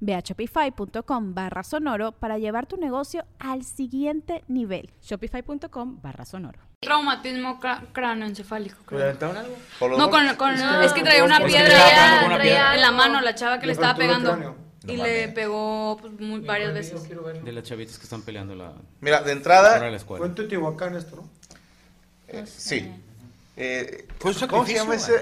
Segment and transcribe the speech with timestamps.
[0.00, 4.90] Ve a shopify.com barra sonoro para llevar tu negocio al siguiente nivel.
[5.02, 6.58] Shopify.com barra sonoro.
[6.80, 9.02] Traumatismo cra- cráneoencefálico, ¿Le creo.
[9.02, 9.56] aventaron algo?
[9.98, 11.74] No, con, que- es que traía una piedra
[12.36, 14.56] traía en la mano la chava que le, Le estaba pegando.
[14.86, 17.02] Y le pegó pues, muy- varias veces.
[17.44, 20.34] De las chavitas que están peleando la, Mira, de fuera de entrada, la Fue en
[20.34, 21.28] Teotihuacán esto, ¿no?
[22.28, 22.90] eh, sí.
[23.56, 24.06] Eh,
[24.48, 25.16] ¿Cómo se llama ese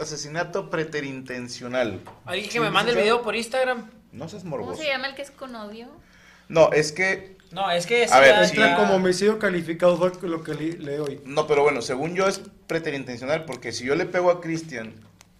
[0.00, 2.00] asesinato preterintencional?
[2.24, 3.90] Alguien que me mande el video por Instagram.
[4.12, 4.80] No seas ¿Cómo morboso.
[4.82, 5.88] se llama el que es con odio?
[6.48, 8.56] No, es que No, es que A ver, sí.
[8.56, 11.20] Entra como homicidio calificado, lo que le- leí hoy.
[11.24, 14.92] No, pero bueno, según yo es preterintencional, porque si yo le pego a Cristian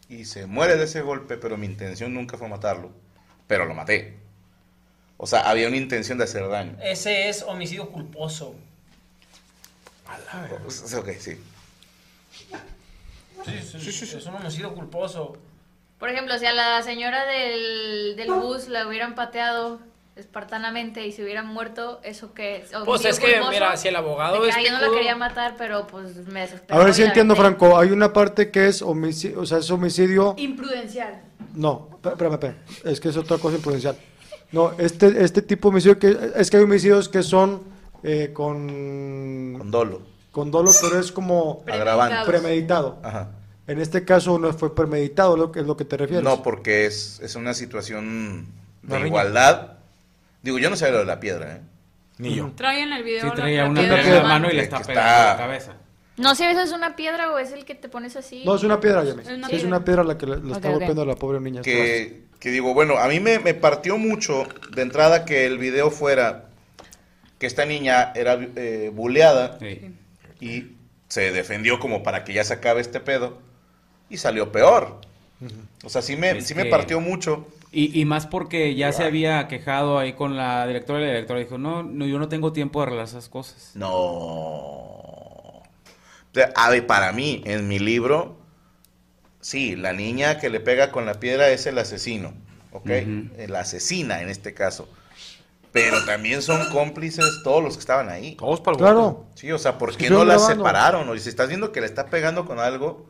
[0.08, 2.92] y se muere de ese golpe, pero mi intención nunca fue matarlo,
[3.48, 4.16] pero lo maté.
[5.16, 6.76] O sea, había una intención de hacer daño.
[6.82, 8.54] Ese es homicidio culposo.
[10.66, 11.36] O sea, ok, sí.
[13.44, 15.36] Sí, sí, sí, Es un homicidio culposo.
[15.98, 19.80] Por ejemplo, si a la señora del, del bus la hubieran pateado
[20.16, 22.70] espartanamente y se hubieran muerto, ¿eso qué es?
[22.70, 23.50] Pues ¿Homicidio es que, culposo?
[23.50, 24.96] mira, si el abogado De que, es "Ay, yo no la picudo".
[24.98, 26.80] quería matar, pero pues me desesperó.
[26.80, 27.58] A ver si entiendo, aventé".
[27.58, 27.78] Franco.
[27.78, 30.34] Hay una parte que es homicidio, o sea, es homicidio.
[30.38, 31.20] Imprudencial.
[31.54, 32.56] No, espérame, espérame.
[32.84, 33.96] Es que es otra cosa imprudencial.
[34.52, 37.62] No, este, este tipo de homicidio que es que hay homicidios que son
[38.04, 40.02] eh, con, Con dolo.
[40.34, 42.26] Con dolo, pero es como Agravante.
[42.26, 42.98] premeditado.
[43.04, 43.28] Ajá.
[43.68, 46.24] En este caso no fue premeditado, lo que es lo que te refieres.
[46.24, 48.46] No, porque es, es una situación
[48.82, 49.06] de No riña.
[49.06, 49.74] igualdad.
[50.42, 51.60] Digo, yo no sé lo de la piedra, ¿eh?
[52.18, 52.50] Ni yo.
[52.56, 54.80] Trae en el video Sí, traía una piedra piedra en la mano y le está
[54.80, 55.72] pegando está- la cabeza.
[56.16, 58.42] No sé si es una piedra o es el que te pones así.
[58.44, 59.22] No, es una piedra, Yami.
[59.22, 59.76] Es una Sí, es piedra.
[59.76, 61.62] una piedra la que le, le Ok, está golpeando a la pobre niña.
[61.62, 65.90] Que, que digo, bueno, a mí me, me partió mucho de entrada que el video
[65.90, 66.44] fuera
[67.38, 69.92] que esta niña era eh, buleada Sí.
[70.40, 70.76] Y
[71.08, 73.38] se defendió como para que ya se acabe este pedo
[74.08, 75.00] y salió peor.
[75.84, 77.46] O sea, sí me, Es sí me partió mucho.
[77.72, 81.40] Y, y más porque ya se había quejado ahí con la directora y la directora
[81.40, 83.72] dijo, no, no, yo no tengo tiempo de arreglar esas cosas.
[83.74, 83.84] No.
[83.84, 85.62] O
[86.32, 88.38] sea, A ver, para mí, en mi libro,
[89.40, 92.34] sí, la niña que le pega con la piedra es el asesino,
[92.72, 92.90] ¿ok?
[92.90, 94.88] El asesina en este caso.
[95.74, 98.36] Pero también son cómplices todos los que estaban ahí.
[98.36, 99.24] Todos para el Claro.
[99.34, 100.54] Sí, o sea, ¿por qué no la grabando.
[100.54, 101.08] separaron?
[101.08, 103.06] O si estás viendo que le está pegando con algo,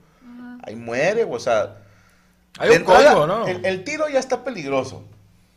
[0.63, 1.77] ahí muere, o sea.
[2.59, 3.47] Hay un entrada, código, ¿no?
[3.47, 5.05] El, el tiro ya está peligroso.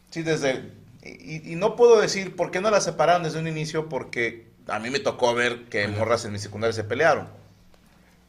[0.09, 0.73] Sí, desde.
[1.01, 4.79] Y, y no puedo decir por qué no la separaron desde un inicio, porque a
[4.79, 7.29] mí me tocó ver que morras en mi secundaria se pelearon.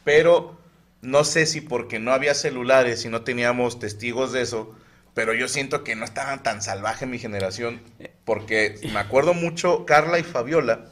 [0.04, 0.56] Pero
[1.02, 4.72] no sé si porque no había celulares y no teníamos testigos de eso,
[5.18, 7.80] pero yo siento que no estaban tan salvaje mi generación,
[8.24, 10.82] porque me acuerdo mucho Carla y Fabiola,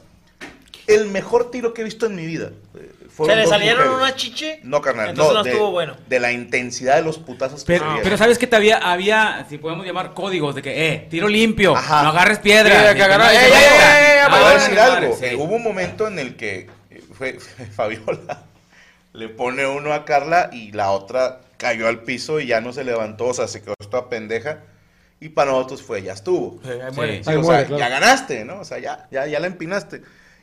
[0.89, 2.51] el mejor tiro que he visto en mi vida.
[2.77, 2.91] Eh,
[3.25, 4.03] ¿Se le salieron mujeres.
[4.03, 4.59] una chiche?
[4.65, 5.97] No, carnal, Entonces no, no de, estuvo bueno.
[6.09, 9.87] de la intensidad de los putazos que Pero, pero sabes que había, había, si podemos
[9.87, 12.03] llamar códigos de que, eh, tiro limpio, Ajá.
[12.03, 12.83] no agarres piedra.
[12.83, 15.17] Voy a decir algo.
[15.17, 15.25] sí.
[15.27, 16.69] eh, hubo un momento en el que
[17.17, 17.39] fue,
[17.77, 18.43] Fabiola
[19.13, 22.84] le pone uno a Carla y la otra cayó al piso y ya no se
[22.84, 24.61] levantó, o sea, se quedó toda pendeja.
[25.21, 26.61] Y para nosotros fue, ya estuvo.
[26.62, 26.97] Sí, ahí Sí.
[26.97, 27.25] muere.
[27.25, 27.78] Sí, Ahí o muere, sea, claro.
[27.81, 28.61] ya ganaste, ¿no?
[28.61, 30.03] O sea, ya, ya, ya la empinaste.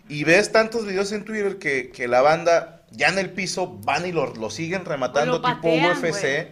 [0.10, 4.06] Y ves tantos videos en Twitter que, que la banda ya en el piso van
[4.06, 6.48] y lo, lo siguen rematando O lo tipo patean, UFC güey.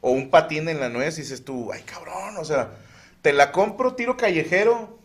[0.00, 2.70] o un patín en la nuez y dices tú, ay cabrón, o sea,
[3.22, 4.98] te la compro tiro callejero,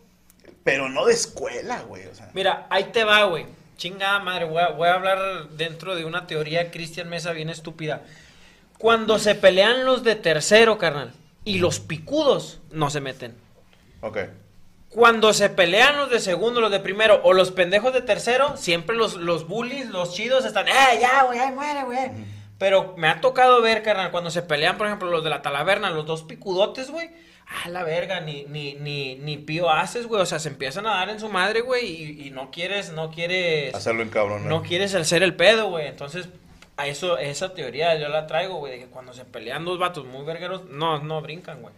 [0.64, 2.30] pero no de escuela, güey, o sea.
[2.34, 3.46] Mira, ahí te va, güey.
[3.76, 8.02] Chingada madre, voy a, voy a hablar dentro de una teoría Cristian Mesa bien estúpida.
[8.80, 11.12] Cuando se pelean los de tercero, carnal,
[11.44, 13.36] y los picudos no se meten.
[14.00, 14.18] Ok.
[14.88, 18.96] Cuando se pelean los de segundo, los de primero o los pendejos de tercero, siempre
[18.96, 22.10] los, los bullies, los chidos están, ¡eh, ya, güey, ay, muere, güey!
[22.56, 25.90] Pero me ha tocado ver, carnal, cuando se pelean, por ejemplo, los de la talaverna,
[25.90, 27.10] los dos picudotes, güey.
[27.64, 30.22] a la verga, ni, ni, ni, ni pío haces, güey.
[30.22, 33.10] O sea, se empiezan a dar en su madre, güey, y, y no quieres, no
[33.10, 33.74] quieres...
[33.74, 34.48] Hacerlo en cabrón.
[34.48, 35.86] No quieres el ser el pedo, güey.
[35.86, 36.28] Entonces,
[36.76, 40.06] a eso, esa teoría yo la traigo, güey, de que cuando se pelean dos vatos
[40.06, 41.74] muy vergueros, no, no brincan, güey.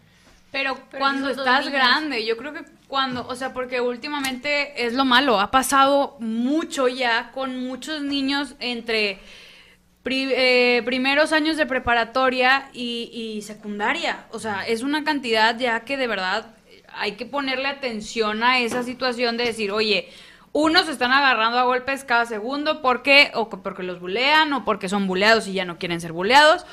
[0.53, 1.73] Pero, Pero cuando estás niños.
[1.73, 6.89] grande, yo creo que cuando, o sea, porque últimamente es lo malo, ha pasado mucho
[6.89, 9.19] ya con muchos niños entre
[10.03, 14.27] pri- eh, primeros años de preparatoria y, y secundaria.
[14.31, 16.55] O sea, es una cantidad ya que de verdad
[16.95, 20.11] hay que ponerle atención a esa situación de decir, oye,
[20.53, 24.89] unos están agarrando a golpes cada segundo porque o que- porque los bulean o porque
[24.89, 26.67] son buleados y ya no quieren ser buleados.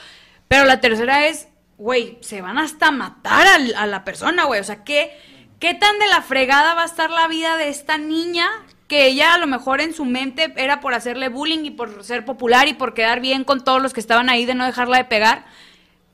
[0.47, 1.47] Pero la tercera es,
[1.77, 3.47] güey, se van hasta matar
[3.77, 4.59] a la persona, güey.
[4.59, 5.17] O sea, ¿qué,
[5.59, 8.47] ¿qué tan de la fregada va a estar la vida de esta niña?
[8.87, 12.25] Que ella a lo mejor en su mente era por hacerle bullying y por ser
[12.25, 15.05] popular y por quedar bien con todos los que estaban ahí de no dejarla de
[15.05, 15.45] pegar.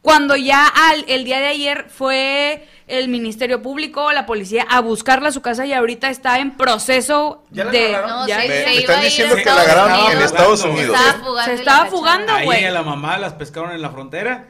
[0.06, 5.30] Cuando ya al, el día de ayer fue el Ministerio Público, la policía, a buscarla
[5.30, 7.88] a su casa y ahorita está en proceso ¿Ya la de...
[7.96, 8.20] agarraron?
[8.20, 9.92] No, ya- se, Me- se me iba están a ir a diciendo que la agarraron
[9.94, 10.14] Unidos.
[10.14, 10.96] en Estados Se Unidos.
[10.96, 11.42] estaba fugando.
[11.44, 12.66] Se la estaba fugando, Ahí güey.
[12.66, 14.50] a la mamá las pescaron en la frontera.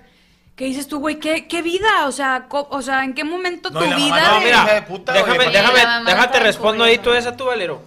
[0.57, 1.19] ¿Qué dices tú, güey?
[1.21, 2.05] ¿Qué, ¿Qué vida?
[2.07, 4.27] O sea, co- o sea, ¿en qué momento No, tu la mamá vida...
[4.31, 7.81] no, mira, de puta, déjame, oye, déjame, la déjate respondo ahí tú esa tu valero.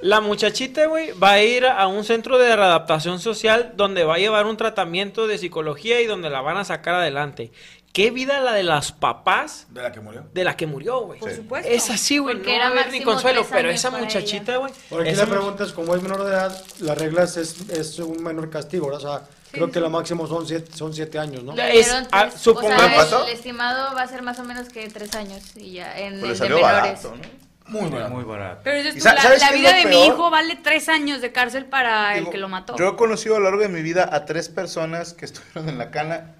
[0.00, 4.18] La muchachita, güey, va a ir a un centro de readaptación social donde va a
[4.18, 7.52] llevar un tratamiento de psicología y donde la van a sacar adelante.
[7.92, 10.24] ¿Qué vida la de las papás De la que murió.
[10.34, 11.20] de la que murió, güey?
[11.20, 11.70] Por supuesto.
[11.70, 14.72] Es así, güey, no era ni consuelo, pero esa muchachita, güey.
[14.90, 18.22] Por aquí la pregunta es, como es menor de edad, las reglas es, es un
[18.22, 19.04] menor castigo, ¿verdad?
[19.04, 21.54] O sea, creo que la máximo son siete, son siete años, ¿no?
[21.56, 21.94] Es-
[22.36, 25.74] supongo- o sea, el estimado va a ser más o menos que tres años y
[25.74, 26.62] ya en Pues le el de menores.
[27.02, 27.43] barato, ¿no?
[27.66, 28.08] Muy buena.
[28.08, 28.60] Muy barato.
[28.62, 31.32] Pero dices ¿Y tú, la, sabes la vida de mi hijo vale tres años de
[31.32, 32.76] cárcel para el que lo mató.
[32.76, 35.78] Yo he conocido a lo largo de mi vida a tres personas que estuvieron en
[35.78, 36.34] la cana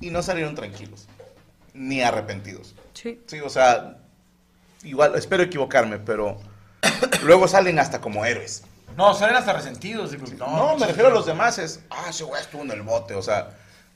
[0.00, 1.08] y no salieron tranquilos,
[1.74, 2.74] ni arrepentidos.
[2.94, 3.20] Sí.
[3.26, 3.98] Sí, o sea,
[4.82, 6.38] igual, espero equivocarme, pero
[7.22, 8.64] luego salen hasta como héroes.
[8.96, 10.12] No, salen hasta resentidos.
[10.38, 13.14] no, No, me refiero a los demás, es, ah, ese güey estuvo en el bote,
[13.14, 13.50] o sea,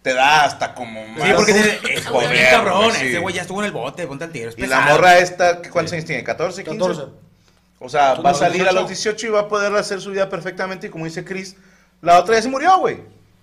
[0.07, 3.07] te da hasta como Sí, más porque dice, es poder, bien cabrón, sí.
[3.09, 4.51] ese güey ya estuvo en el bote, ponte al tiro.
[4.51, 6.23] es Y la morra esta, ¿qué- ¿cuántos años tiene?
[6.25, 6.65] ¿14, 15?
[6.65, 7.03] 14.
[7.81, 8.75] O sea, va a salir a 18.
[8.81, 10.87] los 18 y va a poder hacer su vida perfectamente.
[10.87, 11.57] Y como dice Chris,
[12.03, 12.99] la otra ya se murió, güey.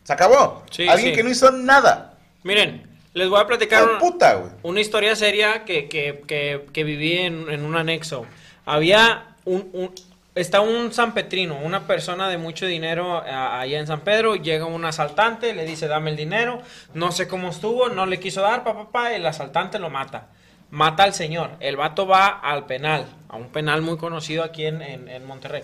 [0.05, 0.63] Se acabó.
[0.71, 1.15] Sí, Alguien sí.
[1.17, 2.13] que no hizo nada.
[2.43, 7.49] Miren, les voy a platicar puta, una historia seria que, que, que, que viví en,
[7.49, 8.25] en un anexo.
[8.65, 9.93] Había un, un-
[10.35, 14.65] está un San Petrino, una persona de mucho dinero a- allá en San Pedro, llega
[14.65, 16.61] un asaltante, le dice dame el dinero,
[16.93, 20.29] no sé cómo estuvo, no le quiso dar, papá, papá, el asaltante lo mata.
[20.71, 21.51] Mata al señor.
[21.59, 25.61] El vato va al penal, a un penal muy conocido aquí en, en- en Monterrey.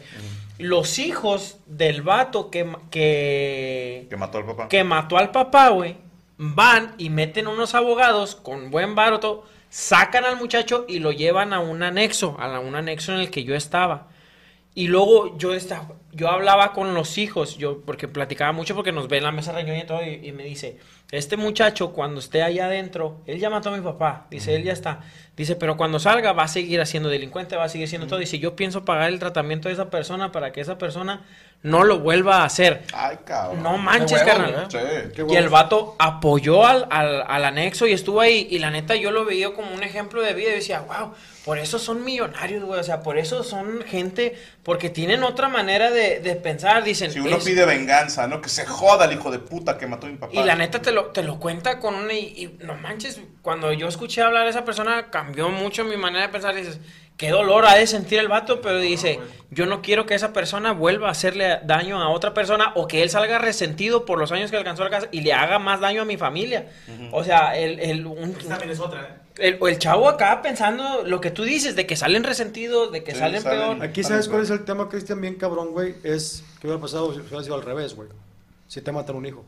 [0.60, 4.68] Los hijos del vato que, que, Que mató al papá.
[4.68, 5.96] que mató al papá, güey,
[6.38, 11.60] van y meten unos abogados con buen baroto, sacan al muchacho y lo llevan a
[11.60, 14.08] un anexo, a la- un anexo en el que yo estaba.
[14.76, 15.52] Y luego yo
[16.12, 19.52] yo hablaba con los hijos, yo porque platicaba mucho porque nos ve en la mesa
[19.52, 20.78] reunión y todo y, y me dice,
[21.12, 24.74] este muchacho cuando esté allá adentro, él ya mató a mi papá, dice, él ya
[24.74, 25.02] está,
[25.40, 28.38] dice, pero cuando salga va a seguir haciendo delincuente, va a seguir siendo todo, dice,
[28.40, 31.24] yo pienso pagar el tratamiento de esa persona para que esa persona
[31.64, 32.84] no lo vuelva a hacer.
[32.94, 33.64] Ay, cabrón.
[33.64, 34.68] No manches, carnal.
[34.70, 34.78] Sí.
[35.30, 38.48] Y el vato apoyó al, al, al anexo y estuvo ahí.
[38.50, 40.52] Y la neta, yo lo veía como un ejemplo de vida.
[40.52, 41.14] Y decía, wow,
[41.44, 42.80] por eso son millonarios, güey.
[42.80, 44.38] O sea, por eso son gente.
[44.64, 46.82] Porque tienen otra manera de, de pensar.
[46.86, 47.12] Dicen.
[47.12, 48.40] Si uno "Es- pide venganza, ¿no?
[48.40, 50.32] Que se joda el hijo de puta que mató a mi papá.
[50.34, 52.14] y la neta te lo, te lo cuenta con una...
[52.14, 53.20] Y, y no manches,
[53.50, 56.54] cuando yo escuché hablar a esa persona, cambió mucho mi manera de pensar.
[56.54, 56.80] Dices,
[57.18, 60.72] qué dolor ha de sentir el vato, pero dice, yo no quiero que esa persona
[60.72, 64.52] vuelva a hacerle daño a otra persona o que él salga resentido por los años
[64.52, 66.68] que alcanzó la casa y le haga más daño a mi familia.
[67.12, 69.08] O sea, el, el, un- Esta también es otra, ¿eh?
[69.40, 73.14] el, el chavo acá pensando lo que tú dices, de que salen resentidos, de que
[73.14, 73.90] Sí, salen salen- peor.
[73.90, 75.20] Aquí, ¿sabes cuál es el tema, Cristian?
[75.22, 75.96] Bien cabrón, güey.
[76.04, 78.10] Es que hubiera pasado si hubiera sido al revés, güey.
[78.68, 79.44] Si te matan un hijo.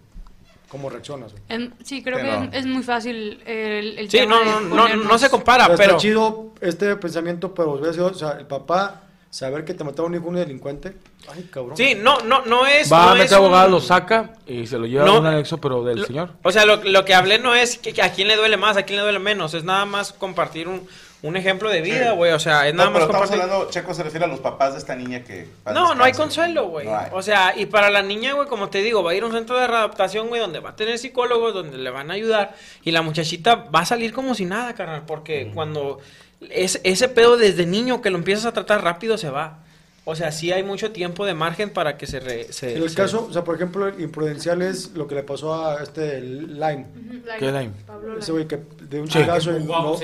[0.72, 1.34] ¿Cómo reaccionas?
[1.50, 2.44] En- sí, creo que no.
[2.46, 5.68] es, es muy fácil el, el Sí, tema no, no, no, no se compara, O
[5.68, 5.90] sea, pero...
[5.92, 10.12] Está chido este pensamiento, pero hubiera sido, o sea, el papá, saber que te mataron
[10.13, 10.96] un hijo un delincuente.
[11.32, 11.75] Ay, cabrón.
[11.75, 12.92] Sí, no, no, no es...
[12.92, 15.16] Va no meter abogado, un- lo saca y se lo lleva No.
[15.16, 16.32] a un anexo, pero del Lo- señor.
[16.44, 18.78] O sea, lo, lo que hablé no es que, que a quién le duele más,
[18.78, 19.54] a quién le duele menos.
[19.54, 20.88] Es nada más compartir un,
[21.24, 22.16] un ejemplo de vida, Sí.
[22.16, 22.32] güey.
[22.32, 23.51] O sea, es No, nada más pero estamos compartir.
[23.54, 25.48] hablando, Checo se refiere a los papás de esta niña que...
[25.74, 26.88] No, no hay consuelo, güey.
[26.88, 27.00] No.
[27.13, 29.32] O sea, y para la niña, güey, como te digo, va a ir a un
[29.34, 32.56] centro de readaptación, güey, donde va a tener psicólogos, donde le van a ayudar.
[32.84, 35.04] Y la muchachita va a salir como si nada, carnal.
[35.06, 36.00] Porque cuando
[36.50, 39.60] es, ese pedo desde niño que lo empiezas a tratar rápido se va.
[40.04, 42.20] O sea, sí hay mucho tiempo de margen para que se...
[42.20, 45.13] re- se- En el se- caso, o sea, por ejemplo, el imprudencial es lo que
[45.13, 46.88] le pasó a este Lime.
[47.38, 47.70] ¿Qué Lime?
[47.86, 49.20] Pablo Ese güey que de un Sí.
[49.20, 50.00] chingazo no.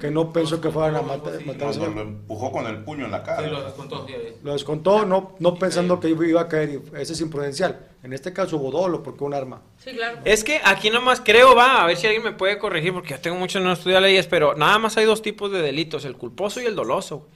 [0.00, 2.16] Que no pensó que fueran a matar, matar a ese Cuando lo güey.
[2.16, 3.42] empujó con el puño en la cara.
[3.44, 4.06] Sí, lo descontó.
[4.42, 6.70] Lo descontó, no, no pensando que iba a caer.
[6.70, 7.86] y Ese es imprudencial.
[8.02, 9.62] En este caso hubo dolo porque un arma.
[9.78, 10.18] Sí, claro.
[10.24, 13.20] Es que aquí nomás creo, va, a ver si alguien me puede corregir, porque yo
[13.20, 16.60] tengo mucho no estudiar leyes, pero nada más hay dos tipos de delitos, el culposo
[16.60, 17.28] y el doloso.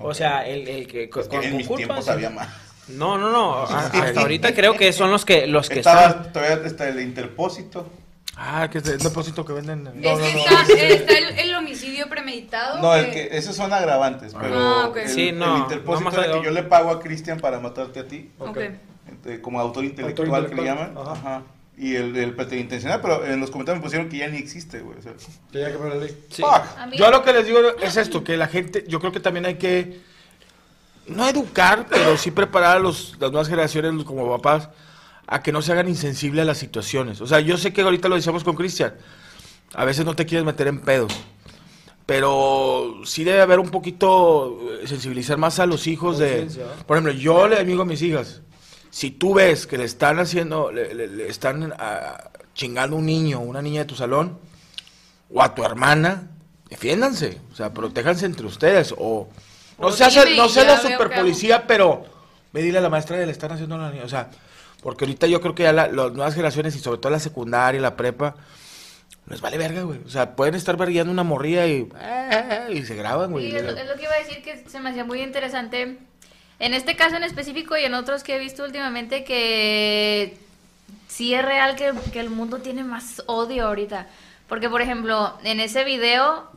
[0.00, 1.08] O sea, el, el que...
[1.08, 2.10] Con- que en con mis culpa, tiempos sí.
[2.10, 2.48] había más.
[2.88, 6.32] No, no, no, hasta ahorita creo que son los que, los que Estaba están...
[6.32, 7.86] todavía está el interpósito.
[8.40, 9.82] Ah, que es el depósito que venden.
[9.82, 12.07] No, no, no, está, ese- está el, el homicidio
[12.66, 12.80] premeditado.
[12.82, 14.96] No, el que, esos son agravantes, pero Ah, ok.
[14.98, 18.00] el, Sí, el no, interpósito nomás era que yo le pago a Cristian para matarte
[18.00, 18.56] a ti, Ok.
[18.58, 20.88] eh, como autor intelectual, Autor que le llaman.
[20.88, 21.28] intelectual, ajá.
[21.36, 21.42] Ajá.
[21.76, 24.98] Y el, el preterintencional, pero en los comentarios me pusieron que ya ni existe, güey.
[24.98, 25.12] O sea,
[25.52, 26.24] que poner la ley.
[26.28, 26.42] Sí.
[26.96, 29.54] Yo lo que les digo es esto, que la gente, yo creo que también hay
[29.54, 30.00] que,
[31.06, 34.68] no educar, pero sí preparar a los, las nuevas generaciones como papás
[35.26, 37.20] a que no se hagan insensibles a las situaciones.
[37.20, 38.94] O sea, yo sé que ahorita lo decíamos con Cristian,
[39.74, 41.12] a veces no te quieres meter en pedos,
[42.08, 46.46] pero sí debe haber un poquito, eh, sensibilizar más a los hijos de...
[46.86, 48.40] Por ejemplo, yo le digo a mis hijas,
[48.88, 53.04] si tú ves que le están haciendo, le, le- le están ah, chingando a un
[53.04, 54.38] niño o una niña de tu salón,
[55.30, 56.30] o a tu hermana,
[56.70, 59.28] defiéndanse, o sea, protéjanse entre ustedes, o
[59.78, 62.06] no se hace, no ya la super policía, pero
[62.52, 64.30] me dile a la maestra de le están haciendo a la niña, o sea,
[64.82, 67.78] porque ahorita yo creo que ya la- las nuevas generaciones y sobre todo la secundaria
[67.78, 68.34] y la prepa,
[69.28, 72.94] les vale verga, güey, o sea, pueden estar verguiando una morrilla y, eh, y se
[72.94, 73.50] graban, güey.
[73.50, 75.98] Sí, es, es lo que iba a decir que se me hacía muy interesante.
[76.58, 80.36] En este caso en específico y en otros que he visto últimamente que
[81.06, 84.06] sí es real que, que el mundo tiene más odio ahorita.
[84.48, 86.50] Porque, por ejemplo, en ese video,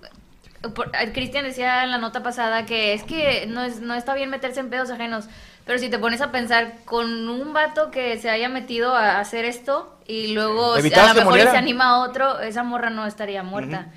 [1.14, 4.60] Cristian decía en la nota pasada que es que no, es, no está bien meterse
[4.60, 5.26] en pedos ajenos.
[5.66, 9.46] Pero si te pones a pensar con un vato que se haya metido a hacer
[9.46, 13.44] esto y luego Evitabas a lo mejor se anima a otro, esa morra no estaría
[13.44, 13.88] muerta.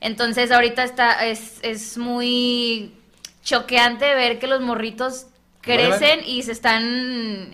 [0.00, 2.92] Entonces ahorita está es, es muy
[3.42, 5.26] choqueante ver que los morritos
[5.60, 6.82] crecen y se están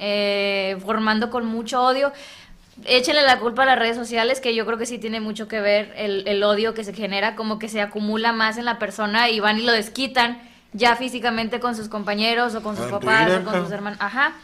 [0.00, 2.12] eh, formando con mucho odio.
[2.85, 5.61] Échenle la culpa a las redes sociales, que yo creo que sí tiene mucho que
[5.61, 9.30] ver el, el odio que se genera, como que se acumula más en la persona
[9.30, 10.40] y van y lo desquitan
[10.73, 13.99] ya físicamente con sus compañeros o con sus En papás Twitter, o con sus hermanos.
[14.00, 14.35] Ajá.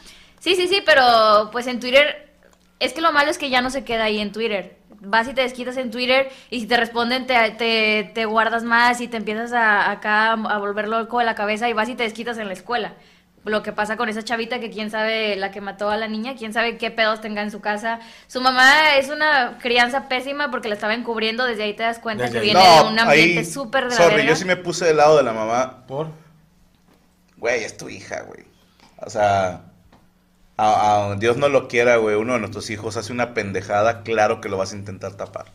[0.40, 2.32] Sí, sí, sí, pero pues en Twitter
[2.80, 4.76] es que lo malo es que ya no se queda ahí en Twitter.
[5.00, 9.00] Vas y te desquitas en Twitter y si te responden te, te, te guardas más
[9.00, 12.04] y te empiezas a, acá a volver loco de la cabeza y vas y te
[12.04, 12.94] desquitas en la escuela.
[13.44, 16.34] Lo que pasa con esa chavita que quién sabe la que mató a la niña,
[16.34, 18.00] quién sabe qué pedos tenga en su casa.
[18.26, 22.24] Su mamá es una crianza pésima porque la estaba encubriendo, desde ahí te das cuenta
[22.24, 25.18] Desde que viene de un ambiente súper de sorry, yo sí me puse del lado
[25.18, 25.84] de la mamá.
[25.86, 26.08] ¿Por?
[27.36, 28.44] Güey, es tu hija, güey.
[28.98, 29.60] O sea,
[30.56, 32.16] a, a- Dios no lo quiera, güey.
[32.16, 35.46] Uno de nuestros hijos hace una pendejada, claro que lo vas a intentar tapar.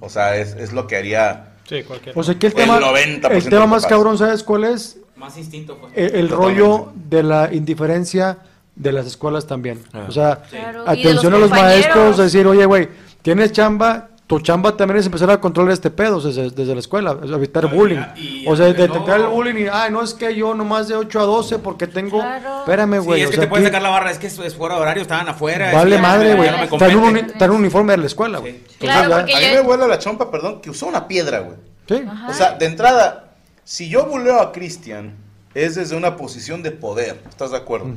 [0.00, 1.54] O sea, es, es lo que haría.
[1.68, 2.16] Sí, cualquier...
[2.16, 4.98] O sea, que el El tema, 90% el tema más cabrón, ¿sabes cuál es?
[5.22, 5.92] Más instinto, pues.
[5.96, 8.38] El, rollo de la indiferencia
[8.74, 9.80] de las escuelas también.
[9.92, 10.06] Ah.
[10.08, 10.42] O sea,
[10.86, 12.88] atención a los los maestros, decir, oye, güey,
[13.22, 17.16] tienes chamba, tu chamba también es empezar a controlar este pedo desde, desde la escuela,
[17.22, 17.98] es evitar y bullying.
[18.16, 20.96] y o sea, detectar no- el bullying y, ay, no es que yo nomás de
[20.96, 22.18] 8 a 12 porque tengo...
[22.18, 22.60] Claro.
[22.60, 23.20] Espérame, Sí, güey.
[23.20, 24.74] es o que sea, te pueden aquí sacar la barra, es que es, es fuera
[24.74, 25.70] de horario, estaban afuera.
[25.72, 26.50] Vale es madre, güey.
[26.50, 27.20] no Está en un, compete.
[27.24, 28.52] uni- está en un uniforme de la escuela, güey.
[28.54, 28.76] Sí.
[28.80, 31.56] Claro, A mí me vuela la chompa, perdón, que usó una piedra, güey.
[31.86, 32.02] Sí.
[32.08, 32.28] Ajá.
[32.28, 33.21] O sea, de entrada,
[33.64, 35.16] si yo buleo a Cristian,
[35.54, 37.22] es desde una posición de poder.
[37.28, 37.88] ¿Estás de acuerdo?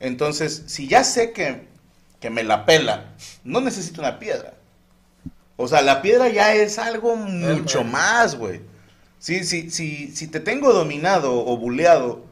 [0.00, 1.66] Entonces, si ya sé que,
[2.20, 3.14] que me la pela,
[3.44, 4.54] no necesito una piedra.
[5.56, 8.60] O sea, la piedra ya es algo mucho más, güey.
[9.18, 12.26] Sí, sí, sí, si te tengo dominado o buleado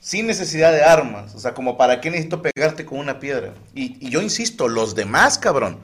[0.00, 3.52] sin necesidad de armas, o sea, como para qué necesito pegarte con una piedra.
[3.74, 5.78] Y, y yo insisto, los demás, cabrón.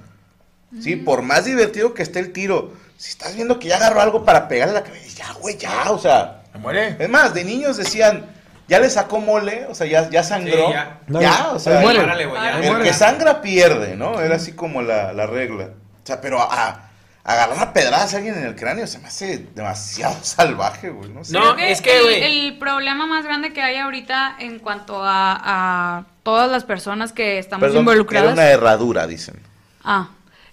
[0.80, 4.24] Sí, por más divertido que esté el tiro, si estás viendo que ya agarró algo
[4.24, 6.42] para pegarle a la cabeza, ya, güey, ya, o sea.
[6.54, 6.96] Me muere.
[6.98, 8.26] Es más, de niños decían,
[8.68, 10.68] ya le sacó mole, o sea, ya, ya sangró.
[10.68, 11.00] Sí, ya.
[11.08, 11.48] ya.
[11.52, 12.00] o sea, Ahí muere.
[12.00, 12.58] Párale, ya.
[12.60, 12.84] El muere.
[12.84, 14.20] que sangra pierde, ¿no?
[14.20, 15.64] Era así como la, la regla.
[15.66, 16.90] O sea, pero a, a
[17.24, 21.10] agarrar a pedradas a alguien en el cráneo se me hace demasiado salvaje, güey.
[21.10, 21.32] No sé.
[21.32, 22.22] No, es que, el, güey.
[22.22, 27.38] el problema más grande que hay ahorita en cuanto a, a todas las personas que
[27.38, 28.32] estamos Perdón, que era involucradas.
[28.34, 29.34] una herradura, dicen.
[29.82, 30.08] Ah,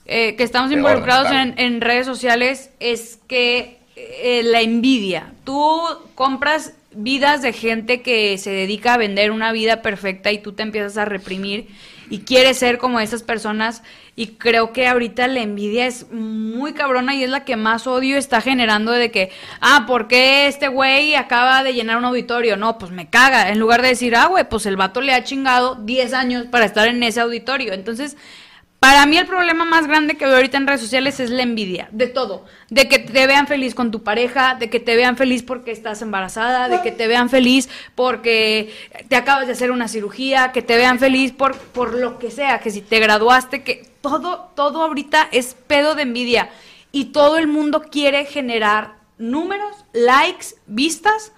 [0.05, 1.53] eh, que estamos Peor, involucrados claro.
[1.55, 5.33] en, en redes sociales es que eh, la envidia.
[5.43, 5.81] Tú
[6.15, 10.63] compras vidas de gente que se dedica a vender una vida perfecta y tú te
[10.63, 11.67] empiezas a reprimir
[12.09, 13.83] y quieres ser como esas personas
[14.17, 18.17] y creo que ahorita la envidia es muy cabrona y es la que más odio
[18.17, 19.31] está generando de que,
[19.61, 22.57] ah, ¿por qué este güey acaba de llenar un auditorio?
[22.57, 25.23] No, pues me caga, en lugar de decir, ah, güey, pues el vato le ha
[25.23, 27.71] chingado 10 años para estar en ese auditorio.
[27.71, 28.17] Entonces,
[28.81, 31.87] Para mí el problema más grande que veo ahorita en redes sociales es la envidia,
[31.91, 32.45] de todo.
[32.71, 36.01] De que te vean feliz con tu pareja, de que te vean feliz porque estás
[36.01, 38.73] embarazada, de que te vean feliz porque
[39.07, 42.59] te acabas de hacer una cirugía, que te vean feliz por, por lo que sea,
[42.59, 46.49] que si te graduaste, que todo, todo ahorita es pedo de envidia.
[46.91, 51.33] Y todo el mundo quiere generar números, likes, vistas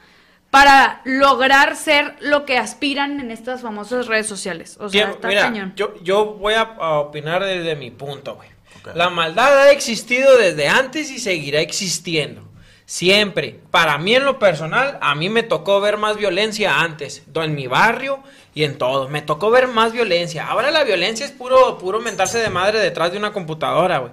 [0.53, 4.77] para lograr ser lo que aspiran en estas famosas redes sociales.
[4.79, 5.73] O sea, está mira, cañón.
[5.75, 8.49] Yo, yo voy a, a opinar desde mi punto, güey.
[8.93, 12.47] La maldad ha existido desde antes y seguirá existiendo.
[12.85, 13.61] Siempre.
[13.71, 17.55] Para mí en lo personal, a mí me tocó ver más violencia antes, do- en
[17.55, 18.21] mi barrio
[18.53, 19.09] y en todo.
[19.09, 20.45] Me tocó ver más violencia.
[20.45, 24.11] Ahora la violencia es puro, puro mentarse de madre detrás de una computadora, güey.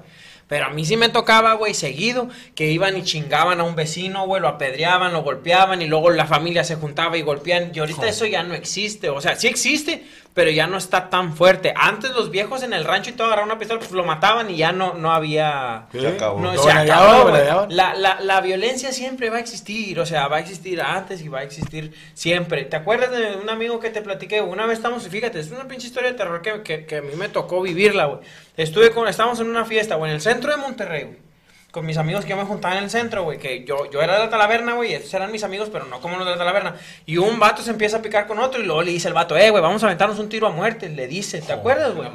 [0.50, 4.26] Pero a mí sí me tocaba, güey, seguido, que iban y chingaban a un vecino,
[4.26, 7.71] güey, lo apedreaban, lo golpeaban y luego la familia se juntaba y golpeaban.
[7.73, 9.11] Y ahorita eso ya no existe.
[9.11, 11.75] O sea, sí existe, pero ya no está tan fuerte.
[11.76, 14.56] Antes los viejos en el rancho y todo agarraban una pistola, pues lo mataban y
[14.56, 15.87] ya no, no había...
[15.90, 16.00] ¿Qué?
[16.00, 16.40] Se acabó.
[16.40, 17.30] No, ¿Lo se acabó?
[17.68, 21.28] La, la, la violencia siempre va a existir, o sea, va a existir antes y
[21.28, 22.64] va a existir siempre.
[22.64, 24.40] ¿Te acuerdas de un amigo que te platiqué?
[24.40, 27.14] Una vez estamos, fíjate, es una pinche historia de terror que, que, que a mí
[27.16, 28.20] me tocó vivirla, güey.
[28.56, 31.29] Estuve con, estábamos en una fiesta, güey, en el centro de Monterrey, güey.
[31.70, 34.14] Con mis amigos que yo me juntaba en el centro, güey, que yo, yo era
[34.14, 36.38] de la talaverna, güey, y estos eran mis amigos, pero no como los de la
[36.38, 36.74] talaverna.
[37.06, 39.36] Y un vato se empieza a picar con otro y luego le dice el vato,
[39.36, 40.88] eh, güey, vamos a aventarnos un tiro a muerte.
[40.88, 42.08] Le dice, ¿te acuerdas, güey?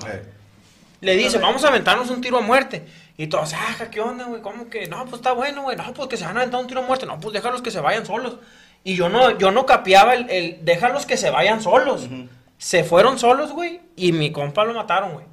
[1.01, 2.85] Le dice, vamos a aventarnos un tiro a muerte.
[3.17, 4.41] Y todos, ah, ¿qué onda, güey?
[4.41, 4.87] ¿Cómo que?
[4.87, 5.77] No, pues está bueno, güey.
[5.77, 7.05] No, pues que se van a aventar un tiro a muerte.
[7.05, 8.37] No, pues déjalos que se vayan solos.
[8.83, 12.09] Y yo no, yo no capiaba el, el déjalos que se vayan solos.
[12.57, 13.81] Se fueron solos, güey.
[13.95, 15.25] Y mi compa lo mataron, güey.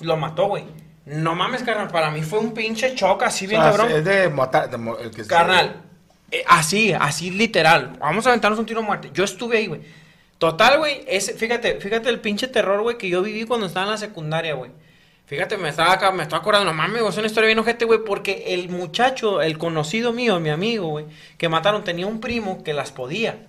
[0.00, 0.64] Lo mató, güey.
[1.04, 1.88] No mames, carnal.
[1.88, 3.92] Para mí fue un pinche choque así bien O sea, cabrón.
[3.96, 4.70] Es de matar.
[4.70, 5.82] de mo- el que Carnal,
[6.30, 7.96] eh, así, así literal.
[7.98, 9.10] Vamos a aventarnos un tiro a muerte.
[9.12, 9.80] Yo estuve ahí, güey.
[10.38, 13.98] Total, güey, fíjate, fíjate el pinche terror, güey, que yo viví cuando estaba en la
[13.98, 14.72] secundaria, güey.
[15.26, 18.00] Fíjate, me estaba acá, me estaba acordando, no mames, es una historia bien ojete, güey,
[18.04, 21.06] porque el muchacho, el conocido mío, mi amigo, güey,
[21.38, 23.46] que mataron, tenía un primo que las podía.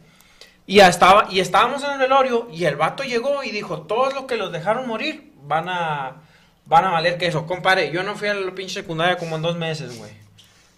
[0.67, 4.25] Y, estaba, y estábamos en el velorio y el vato llegó y dijo, todos los
[4.25, 6.21] que los dejaron morir van a,
[6.65, 7.45] van a valer queso.
[7.45, 10.11] Compadre, yo no fui a la pinche secundaria como en dos meses, güey.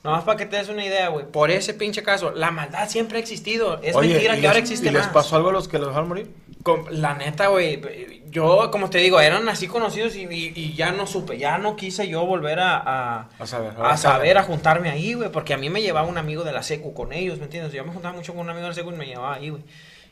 [0.03, 1.25] Nomás para que te des una idea, güey.
[1.25, 3.81] Por ese pinche caso, la maldad siempre ha existido.
[3.81, 5.11] Es Oye, mentira ¿y que ahora les- existe ¿Y les más.
[5.13, 6.31] pasó algo a los que los dejaron morir?
[6.61, 10.91] Com- La neta, güey, yo, como te digo, eran así conocidos y, y- y ya
[10.91, 14.91] no supe, ya no quise yo volver a, a, A saber, a saber, a juntarme
[14.91, 17.45] ahí, güey, porque a mí me llevaba un amigo de la secu con ellos, ¿me
[17.45, 17.73] entiendes?
[17.73, 19.63] Yo me juntaba mucho con un amigo de la secu y me llevaba ahí, güey.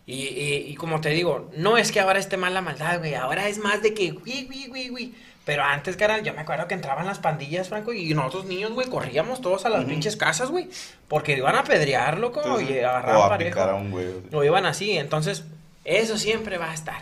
[0.08, 3.14] Y, y- y como te digo, no es que ahora esté mal la maldad, güey,
[3.14, 5.14] ahora es más de que, güey, güey, güey, güey.
[5.46, 8.88] Pero antes, cara, yo me acuerdo que entraban las pandillas, Franco, y nosotros niños, güey,
[8.88, 10.70] corríamos todos a las pinches casas, güey,
[11.10, 13.50] porque iban a pedrear, loco, entonces, y o agarraban a parejo.
[13.52, 14.08] picar a un güey.
[14.32, 15.44] O iban así, entonces,
[15.84, 17.02] eso siempre va a estar.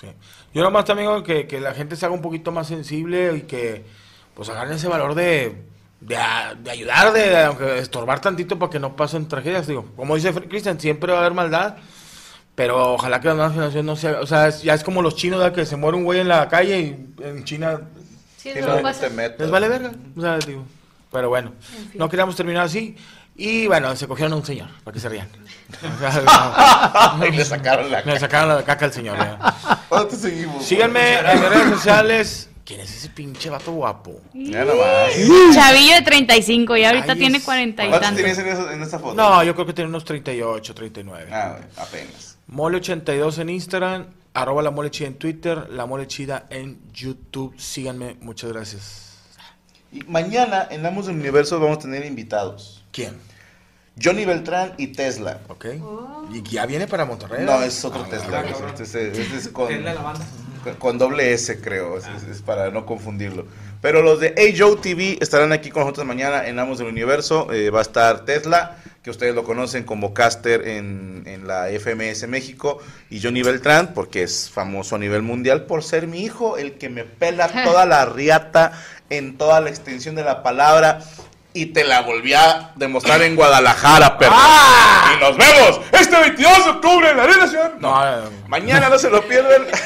[0.00, 0.06] Sí.
[0.54, 3.40] Yo nomás también digo que, que la gente se haga un poquito más sensible y
[3.42, 3.84] que
[4.34, 5.56] pues agarren ese valor de,
[6.00, 9.66] de, a- de ayudar, de aunque estorbar tantito para que no pasen tragedias.
[9.66, 11.76] Digo, como dice Cristian, siempre va a haber maldad,
[12.56, 15.14] pero ojalá que las nuevas generaciones no se O sea, es- ya es como los
[15.14, 15.54] chinos, ¿verdad?
[15.54, 17.80] que se muere un güey en la calle y en China
[18.38, 19.08] Sí, eso no, pasa.
[19.08, 19.92] les vale verga.
[20.16, 20.64] O sea, digo,
[21.12, 21.52] pero bueno,
[21.94, 22.96] no queríamos terminar así.
[23.38, 25.28] Y bueno, se cogieron a un señor, para que se rían.
[25.82, 28.18] O sea, y le sacaron la le cara.
[28.20, 29.18] sacaron la caca al señor.
[29.18, 29.54] ¿verdad?
[29.90, 30.64] ¿Dónde te seguimos?
[30.64, 32.48] Síganme en mis redes sociales.
[32.64, 34.20] ¿Quién es ese pinche vato guapo?
[34.32, 35.12] Ya nomás.
[35.54, 38.24] Chavillo de 35 y ahorita Ay, tiene es- 40 y ¿Cuántos tantos.
[38.42, 39.14] tienes en, esta foto?
[39.14, 41.28] No, yo creo que tiene unos 38, 39.
[41.30, 42.35] Ah, güey, apenas.
[42.50, 47.54] Mole82 en Instagram, arroba la mole chida en Twitter, la mole chida en YouTube.
[47.58, 49.02] Síganme, muchas gracias.
[49.92, 52.84] Y mañana en Amos del Universo vamos a tener invitados.
[52.92, 53.14] ¿Quién?
[54.02, 55.40] Johnny Beltrán y Tesla.
[55.48, 55.66] ¿Ok?
[56.32, 57.46] Y ya viene para Monterrey.
[57.46, 58.42] No, es otro Ah, Tesla.
[58.42, 58.70] cabrón.
[58.70, 60.24] Este es, este es con, Es la banda.
[60.78, 61.96] con doble S, creo.
[61.96, 63.46] Es, es- es para no confundirlo.
[63.80, 67.50] Pero los de Hey Joe TV estarán aquí con nosotros mañana en Amos del Universo.
[67.52, 68.76] Eh, va a estar Tesla,
[69.06, 72.80] que ustedes lo conocen como caster en, en la FMS México.
[73.08, 76.88] Y Johnny Beltrán, porque es famoso a nivel mundial por ser mi hijo, el que
[76.88, 78.72] me pela toda la riata
[79.08, 81.04] en toda la extensión de la palabra.
[81.52, 84.34] Y te la volví a demostrar en Guadalajara, perro.
[85.14, 87.74] Y nos vemos este 22 de octubre en la Arena Nacional.
[87.78, 88.48] No, no, no.
[88.48, 89.66] Mañana no se lo pierdan.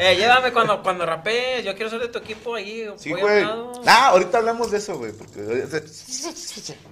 [0.00, 2.88] Eh, llévame cuando, cuando rapees, yo quiero ser de tu equipo ahí.
[2.98, 3.44] Sí, voy güey.
[3.84, 5.10] Ah, ahorita hablamos de eso, güey.
[5.10, 5.40] Porque...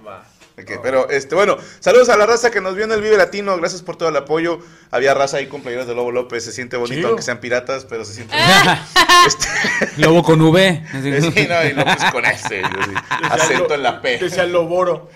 [0.05, 0.25] Va.
[0.59, 3.55] Ok, pero, este, bueno, saludos a la raza que nos vio en el Vive Latino.
[3.57, 4.59] Gracias por todo el apoyo.
[4.89, 6.43] Había raza ahí con playeras de Lobo López.
[6.43, 7.07] Se siente bonito, Chido.
[7.09, 8.81] aunque sean piratas, pero se siente bonito.
[9.27, 9.47] Este,
[10.01, 10.83] Lobo con V.
[10.93, 11.21] así.
[11.33, 12.61] sí, no, y López con S.
[13.29, 14.19] acento en la P.
[14.19, 15.09] Decía Loboro.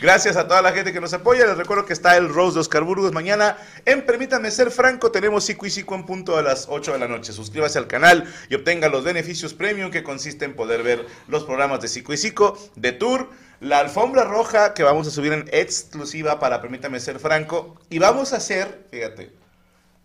[0.00, 1.46] Gracias a toda la gente que nos apoya.
[1.46, 3.56] Les recuerdo que está el Rose de Oscar Burgos mañana.
[3.84, 7.08] En Permítame Ser Franco tenemos Cico y Cico en punto a las 8 de la
[7.08, 7.32] noche.
[7.32, 11.80] Suscríbase al canal y obtenga los beneficios premium que consiste en poder ver los programas
[11.80, 13.28] de Cico y Cico, de Tour,
[13.60, 17.76] la alfombra roja que vamos a subir en exclusiva para Permítame Ser Franco.
[17.90, 19.32] Y vamos a hacer, fíjate,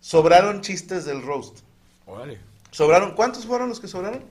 [0.00, 1.58] sobraron chistes del roast.
[2.06, 2.38] Órale.
[2.70, 3.14] ¿Sobraron?
[3.14, 4.24] ¿Cuántos fueron los que sobraron?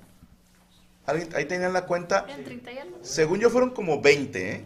[1.08, 2.26] ¿Alguien- Ahí tenían la cuenta.
[2.28, 2.98] Eran 30 y algo.
[3.02, 4.66] Según yo fueron como 20, ¿eh?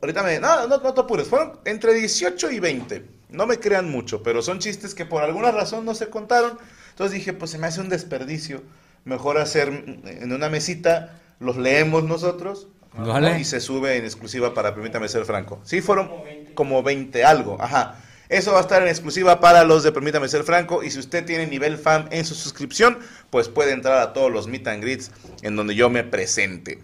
[0.00, 0.38] Ahorita me...
[0.38, 1.28] No, no, no te apures.
[1.28, 3.04] Fueron entre 18 y 20.
[3.30, 6.58] No me crean mucho, pero son chistes que por alguna razón no se contaron.
[6.90, 8.62] Entonces dije, pues se me hace un desperdicio.
[9.04, 13.40] Mejor hacer en una mesita, los leemos nosotros Vale.
[13.40, 15.60] y se sube en exclusiva para Permítame Ser Franco.
[15.64, 16.10] Sí, fueron
[16.54, 17.56] como 20 algo.
[17.60, 18.02] Ajá.
[18.28, 20.82] Eso va a estar en exclusiva para los de Permítame Ser Franco.
[20.82, 22.98] Y si usted tiene nivel fan en su suscripción,
[23.30, 25.10] pues puede entrar a todos los meet and greets
[25.42, 26.82] en donde yo me presente.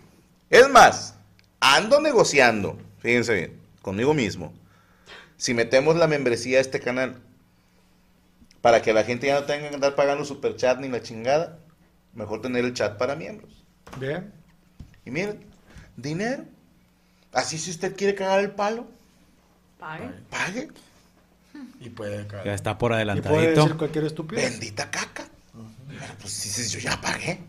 [0.50, 1.14] Es más,
[1.60, 4.52] ando negociando, fíjense bien, conmigo mismo,
[5.36, 7.22] si metemos la membresía a este canal
[8.60, 11.58] para que la gente ya no tenga que andar pagando super chat ni la chingada,
[12.12, 13.64] mejor tener el chat para miembros.
[13.98, 14.32] Bien.
[15.04, 15.47] Y miren,
[16.02, 16.44] dinero.
[17.32, 18.86] Así si usted quiere cagar el palo,
[19.78, 20.10] Pague.
[20.30, 20.68] pague.
[21.80, 22.48] Y puede Ya caer.
[22.48, 23.62] está por Y puede adelantadito.
[23.62, 24.50] decir cualquier estupidez.
[24.50, 25.24] Bendita caca.
[25.88, 27.40] Pero pues si si yo ya pagué.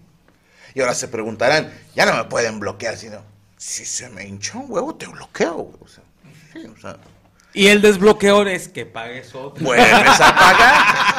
[0.74, 3.22] Y ahora se preguntarán, ya no me pueden bloquear, sino,
[3.58, 5.56] si se me hinchó un huevo, te bloqueo.
[5.56, 5.78] güey.
[5.84, 6.04] O sea,
[6.54, 6.98] sí, o sea,
[7.54, 9.64] Y el desbloqueador es que pagues otro.
[9.66, 11.16] vuelves a pagar.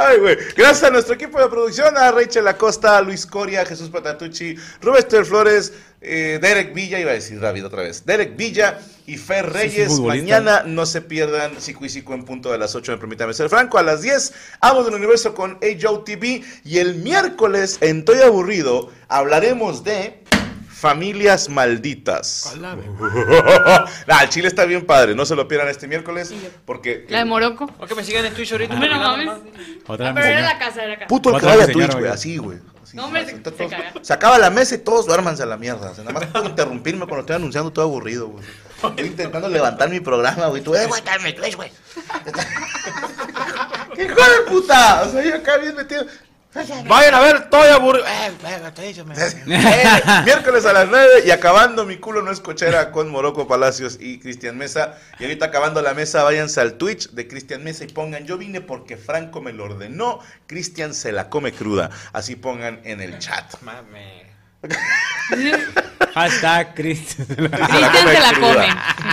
[0.00, 0.36] Ay, güey.
[0.56, 4.54] Gracias a nuestro equipo de producción, a Rachel Acosta, a Luis Coria, a Jesús Patatucci,
[4.80, 9.52] Rubén Flores, eh, Derek Villa, iba a decir David otra vez, Derek Villa y Fer
[9.52, 9.98] Reyes.
[9.98, 13.48] Mañana no se pierdan Cico y Cico en punto de las 8 de Permítame Ser
[13.48, 13.76] Franco.
[13.76, 16.44] A las 10, Amos del Universo con AJO TV.
[16.64, 20.22] Y el miércoles, en Toy Aburrido, hablaremos de
[20.80, 22.54] familias malditas.
[24.06, 25.14] nah, el chile está bien padre.
[25.14, 26.32] No se lo pierdan este miércoles.
[26.64, 27.04] Porque.
[27.08, 27.70] La de Morocco.
[27.78, 28.74] O que me sigan en Twitch ahorita.
[28.74, 29.28] No nada mames.
[29.86, 31.08] Otra Ah, me pero era la casa, era la casa.
[31.08, 32.00] Puto el que vaya a me Twitch, güey.
[32.00, 32.12] güey.
[32.12, 32.58] Así, güey.
[32.94, 35.90] No, hombre, así, se- todos- se acaba la mesa y todos duérmanse a la mierda.
[35.90, 38.44] O sea, nada más puedo interrumpirme cuando estoy anunciando todo aburrido, güey.
[38.90, 40.62] Estoy intentando levantar mi programa, güey.
[40.62, 41.70] Tú, eh, güey, en mi Twitch, güey.
[43.94, 45.02] ¡Qué hijo de puta!
[45.02, 46.06] O sea, yo acá bien metido.
[46.88, 48.06] Vayan a ver, estoy aburrido.
[48.06, 48.32] Eh,
[49.46, 53.98] Eh, miércoles a las 9 y acabando mi culo no es cochera con Morocco Palacios
[54.00, 54.98] y Cristian Mesa.
[55.18, 58.60] Y ahorita acabando la mesa, váyanse al Twitch de Cristian Mesa y pongan, yo vine
[58.60, 61.90] porque Franco me lo ordenó, Cristian se la come cruda.
[62.12, 63.60] Así pongan en el chat.
[63.62, 64.37] Mame.
[66.14, 66.74] Hashtag.
[66.74, 68.66] Cristian se la come.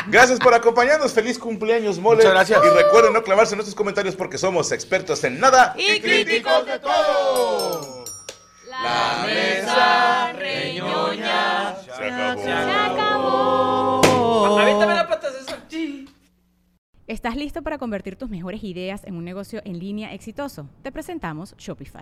[0.08, 1.14] Gracias por acompañarnos.
[1.14, 2.18] Feliz cumpleaños, mole.
[2.18, 2.62] Muchas gracias.
[2.66, 6.80] Y recuerden no clavarse en nuestros comentarios porque somos expertos en nada Y críticos de
[6.80, 8.06] todo.
[8.70, 12.42] La mesa reñoña Se acabó.
[12.44, 14.02] se acabó.
[14.60, 15.28] La pata.
[17.08, 20.68] ¿Estás listo para convertir tus mejores ideas en un negocio en línea exitoso?
[20.82, 22.02] Te presentamos Shopify.